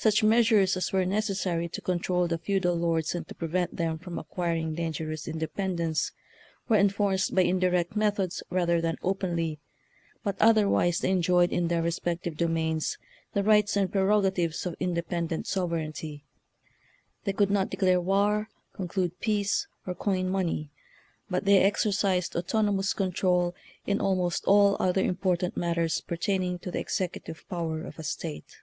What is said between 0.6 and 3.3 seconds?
as were necessary to control the feudal lords and